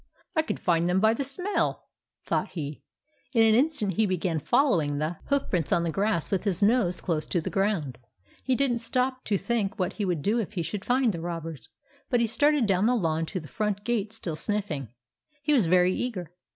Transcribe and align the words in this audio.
"I 0.35 0.41
could 0.41 0.59
find 0.59 0.89
them 0.89 0.99
by 0.99 1.13
the 1.13 1.23
smell," 1.23 1.85
thought 2.25 2.53
he. 2.53 2.81
In 3.33 3.43
an 3.43 3.53
instant 3.53 3.93
he 3.93 4.07
began 4.07 4.39
following 4.39 4.97
the 4.97 4.97
THE 4.97 5.05
ROBBERS 5.05 5.19
57 5.29 5.29
hoof 5.39 5.49
prints 5.51 5.71
on 5.71 5.83
the 5.83 5.91
grass 5.91 6.31
with 6.31 6.43
his 6.43 6.63
nose 6.63 6.99
close 7.01 7.27
to 7.27 7.39
the 7.39 7.51
ground. 7.51 7.99
He 8.43 8.55
did 8.55 8.71
n't 8.71 8.81
stop 8.81 9.23
to 9.25 9.37
think 9.37 9.77
what 9.77 9.93
he 9.93 10.05
could 10.05 10.23
do 10.23 10.39
if 10.39 10.53
he 10.53 10.63
should 10.63 10.83
find 10.83 11.13
the 11.13 11.21
robbers, 11.21 11.69
but 12.09 12.19
he 12.19 12.25
started 12.25 12.65
down 12.65 12.87
the 12.87 12.95
lawn 12.95 13.27
to 13.27 13.39
the 13.39 13.47
front 13.47 13.83
gate 13.83 14.11
still 14.11 14.35
sniffing. 14.35 14.87
He 15.43 15.53
was 15.53 15.67
very 15.67 15.93
eager. 15.93 16.31